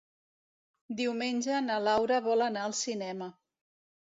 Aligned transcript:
Diumenge 1.01 1.59
na 1.67 1.75
Laura 1.89 2.19
vol 2.29 2.43
anar 2.47 2.65
al 2.71 2.75
cinema. 2.81 3.31